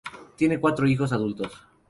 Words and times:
Tiene 0.35 0.59
cuatro 0.59 0.87
hijos 0.87 1.13
adultos. 1.13 1.51